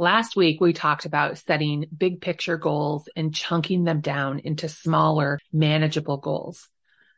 [0.00, 5.38] Last week, we talked about setting big picture goals and chunking them down into smaller,
[5.52, 6.66] manageable goals.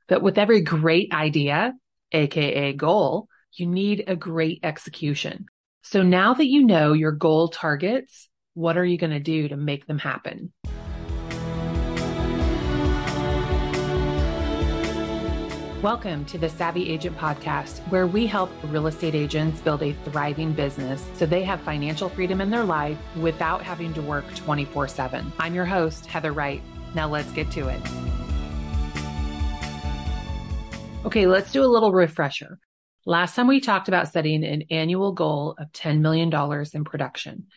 [0.09, 1.75] But with every great idea,
[2.11, 5.47] AKA goal, you need a great execution.
[5.83, 9.57] So now that you know your goal targets, what are you going to do to
[9.57, 10.53] make them happen?
[15.83, 20.53] Welcome to the Savvy Agent Podcast, where we help real estate agents build a thriving
[20.53, 25.33] business so they have financial freedom in their life without having to work 24 7.
[25.41, 26.63] I'm your host, Heather Wright.
[26.95, 27.83] Now let's get to it.
[31.05, 32.61] Okay, let's do a little refresher.
[33.05, 36.33] Last time we talked about setting an annual goal of $10 million
[36.73, 37.49] in production,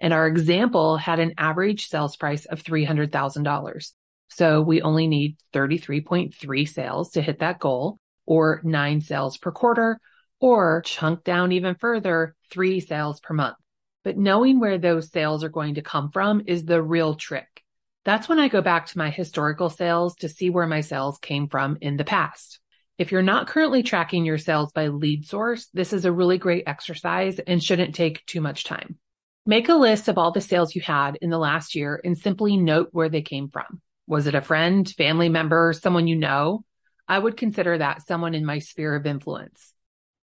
[0.00, 3.92] and our example had an average sales price of $300,000.
[4.28, 10.00] So we only need 33.3 sales to hit that goal or nine sales per quarter
[10.40, 13.56] or chunk down even further, three sales per month.
[14.02, 17.62] But knowing where those sales are going to come from is the real trick.
[18.04, 21.48] That's when I go back to my historical sales to see where my sales came
[21.48, 22.60] from in the past.
[22.98, 26.64] If you're not currently tracking your sales by lead source, this is a really great
[26.66, 28.98] exercise and shouldn't take too much time.
[29.46, 32.56] Make a list of all the sales you had in the last year and simply
[32.56, 33.80] note where they came from.
[34.06, 36.64] Was it a friend, family member, someone you know?
[37.08, 39.72] I would consider that someone in my sphere of influence.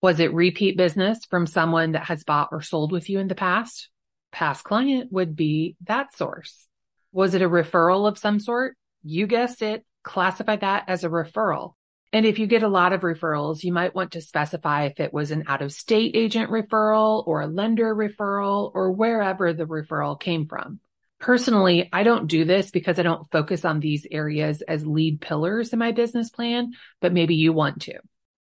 [0.01, 3.35] Was it repeat business from someone that has bought or sold with you in the
[3.35, 3.89] past?
[4.31, 6.67] Past client would be that source.
[7.11, 8.77] Was it a referral of some sort?
[9.03, 9.85] You guessed it.
[10.03, 11.73] Classify that as a referral.
[12.13, 15.13] And if you get a lot of referrals, you might want to specify if it
[15.13, 20.19] was an out of state agent referral or a lender referral or wherever the referral
[20.19, 20.79] came from.
[21.25, 25.73] Personally, I don't do this because I don't focus on these areas as lead pillars
[25.73, 27.95] in my business plan, but maybe you want to.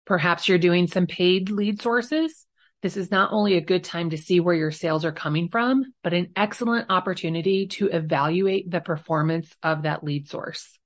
[0.05, 2.45] Perhaps you're doing some paid lead sources.
[2.81, 5.85] This is not only a good time to see where your sales are coming from,
[6.03, 10.77] but an excellent opportunity to evaluate the performance of that lead source.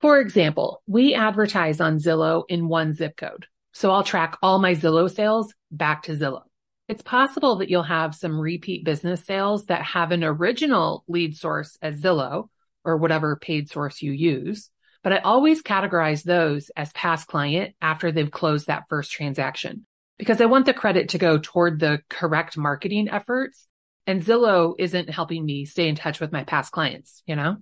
[0.00, 3.46] For example, we advertise on Zillow in one zip code.
[3.72, 6.42] So I'll track all my Zillow sales back to Zillow.
[6.92, 11.78] It's possible that you'll have some repeat business sales that have an original lead source
[11.80, 12.50] as Zillow
[12.84, 14.68] or whatever paid source you use.
[15.02, 19.86] But I always categorize those as past client after they've closed that first transaction
[20.18, 23.66] because I want the credit to go toward the correct marketing efforts.
[24.06, 27.56] And Zillow isn't helping me stay in touch with my past clients, you know?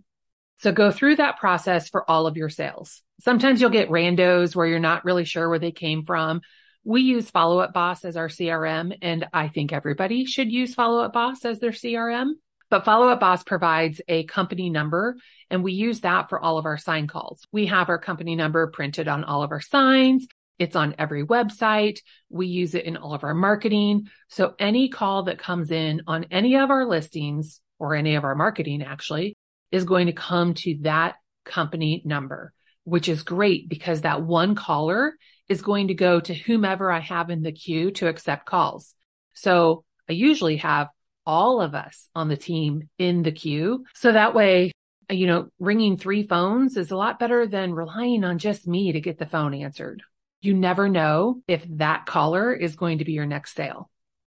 [0.59, 3.01] So go through that process for all of your sales.
[3.21, 6.41] Sometimes you'll get randos where you're not really sure where they came from.
[6.85, 11.03] We use Follow Up Boss as our CRM, and I think everybody should use Follow
[11.03, 12.33] Up Boss as their CRM.
[12.71, 15.17] But Follow Up Boss provides a company number,
[15.51, 17.47] and we use that for all of our sign calls.
[17.53, 20.27] We have our company number printed on all of our signs.
[20.59, 21.99] It's on every website.
[22.31, 24.09] We use it in all of our marketing.
[24.29, 28.35] So any call that comes in on any of our listings or any of our
[28.35, 29.37] marketing actually
[29.71, 32.53] is going to come to that company number,
[32.85, 35.15] which is great because that one caller
[35.51, 38.95] is going to go to whomever I have in the queue to accept calls.
[39.35, 40.89] So I usually have
[41.27, 43.85] all of us on the team in the queue.
[43.95, 44.73] So that way,
[45.11, 49.01] you know, ringing three phones is a lot better than relying on just me to
[49.01, 50.03] get the phone answered.
[50.41, 53.91] You never know if that caller is going to be your next sale.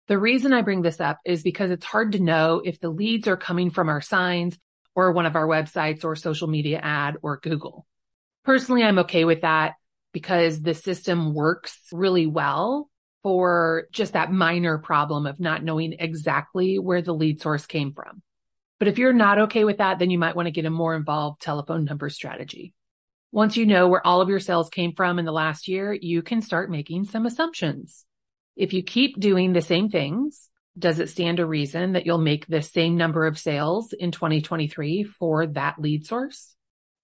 [0.07, 3.27] The reason I bring this up is because it's hard to know if the leads
[3.27, 4.57] are coming from our signs
[4.95, 7.87] or one of our websites or social media ad or Google.
[8.45, 9.73] Personally, I'm okay with that
[10.13, 12.89] because the system works really well
[13.23, 18.21] for just that minor problem of not knowing exactly where the lead source came from.
[18.79, 20.95] But if you're not okay with that, then you might want to get a more
[20.95, 22.73] involved telephone number strategy.
[23.31, 26.21] Once you know where all of your sales came from in the last year, you
[26.21, 28.05] can start making some assumptions.
[28.55, 32.47] If you keep doing the same things, does it stand to reason that you'll make
[32.47, 36.55] the same number of sales in 2023 for that lead source?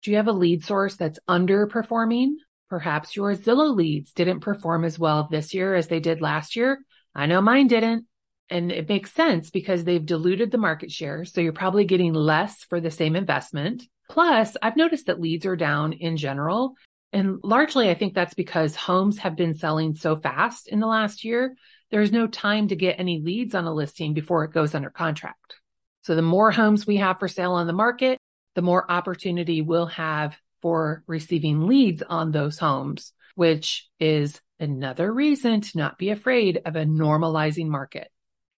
[0.04, 2.36] Do you have a lead source that's underperforming
[2.74, 6.84] Perhaps your Zillow leads didn't perform as well this year as they did last year.
[7.14, 8.08] I know mine didn't.
[8.50, 11.24] And it makes sense because they've diluted the market share.
[11.24, 13.84] So you're probably getting less for the same investment.
[14.10, 16.74] Plus, I've noticed that leads are down in general.
[17.12, 21.24] And largely, I think that's because homes have been selling so fast in the last
[21.24, 21.56] year.
[21.92, 25.58] There's no time to get any leads on a listing before it goes under contract.
[26.02, 28.18] So the more homes we have for sale on the market,
[28.56, 35.62] the more opportunity we'll have for receiving leads on those homes, which is another reason
[35.62, 38.10] to not be afraid of a normalizing market.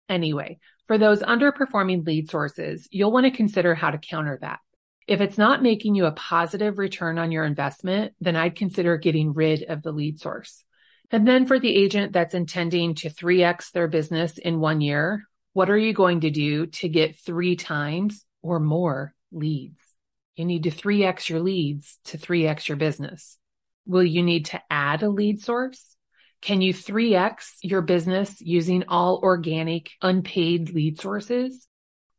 [0.07, 4.59] Anyway, for those underperforming lead sources, you'll want to consider how to counter that.
[5.07, 9.33] If it's not making you a positive return on your investment, then I'd consider getting
[9.33, 10.63] rid of the lead source.
[11.11, 15.69] And then for the agent that's intending to 3x their business in one year, What
[15.69, 19.94] are you going to do to get three times or more leads?
[20.35, 23.37] You need to 3x your leads to 3x your business.
[23.85, 25.95] Will you need to add a lead source?
[26.41, 31.67] Can you 3x your business using all organic, unpaid lead sources?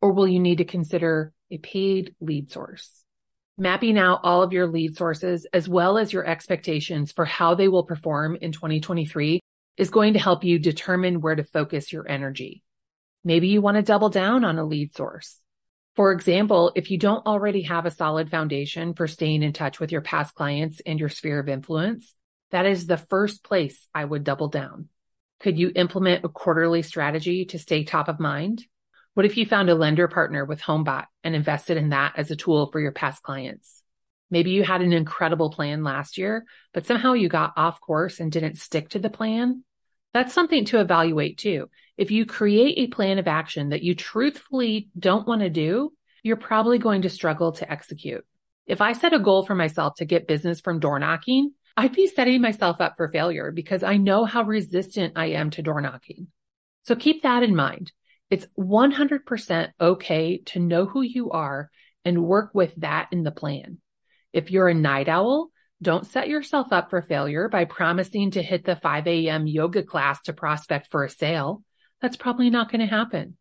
[0.01, 2.91] Or will you need to consider a paid lead source?
[3.59, 7.69] Mapping out all of your lead sources as well as your expectations for how they
[7.69, 9.41] will perform in 2023
[9.77, 12.63] is going to help you determine where to focus your energy.
[13.25, 15.39] Maybe you want to double down on a lead source.
[15.97, 19.91] For example, if you don't already have a solid foundation for staying in touch with
[19.91, 22.15] your past clients and your sphere of influence,
[22.51, 24.91] that is the first place I would double down.
[25.41, 28.65] Could you implement a quarterly strategy to stay top of mind?
[29.15, 32.37] What if you found a lender partner with HomeBot and invested in that as a
[32.37, 33.83] tool for your past clients?
[34.31, 36.45] Maybe you had an incredible plan last year,
[36.75, 39.65] but somehow you got off course and didn't stick to the plan.
[40.17, 41.69] That's something to evaluate too.
[41.99, 45.93] If you create a plan of action that you truthfully don't want to do,
[46.23, 48.25] you're probably going to struggle to execute.
[48.67, 52.07] If I set a goal for myself to get business from door knocking, I'd be
[52.07, 56.29] setting myself up for failure because I know how resistant I am to door knocking.
[56.85, 57.93] So keep that in mind.
[58.31, 61.71] It's 100% okay to know who you are
[62.07, 63.83] and work with that in the plan.
[64.33, 65.51] If you're a night owl,
[65.83, 69.47] don't set yourself up for failure by promising to hit the 5 a.m.
[69.47, 71.63] yoga class to prospect for a sale.
[72.01, 73.37] That's probably not going to happen.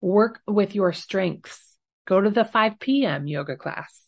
[0.00, 1.76] Work with your strengths.
[2.06, 3.26] Go to the 5 p.m.
[3.26, 4.02] yoga class.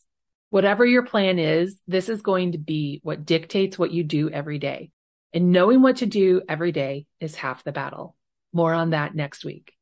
[0.51, 4.59] Whatever your plan is, this is going to be what dictates what you do every
[4.59, 4.91] day.
[5.33, 8.17] And knowing what to do every day is half the battle.
[8.53, 9.73] More on that next week.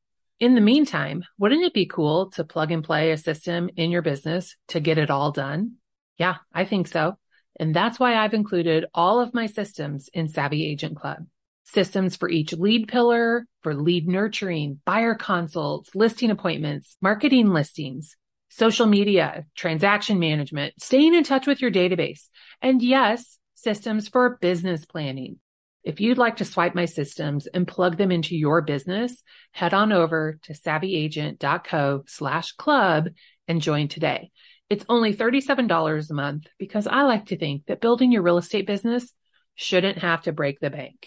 [0.41, 4.02] In the meantime, wouldn't it be cool to plug and play a system in your
[4.02, 5.75] business to get it all done?
[6.19, 7.19] Yeah, I think so.
[7.59, 11.27] And that's why I've included all of my systems in Savvy Agent Club.
[11.65, 18.17] Systems for each lead pillar, for lead nurturing, buyer consults, listing appointments, marketing listings,
[18.51, 22.29] social media, transaction management, staying in touch with your database,
[22.61, 25.39] and yes, systems for business planning.
[25.85, 29.23] If you'd like to swipe my systems and plug them into your business,
[29.53, 33.09] head on over to savvyagent.co slash club
[33.49, 34.31] and join today.
[34.71, 38.67] It's only $37 a month because I like to think that building your real estate
[38.67, 39.13] business
[39.55, 41.07] shouldn't have to break the bank.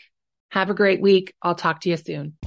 [0.52, 1.34] Have a great week.
[1.42, 2.38] I'll talk to you soon.